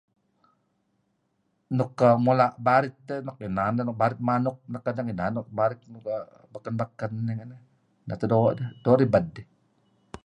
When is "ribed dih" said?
8.99-9.45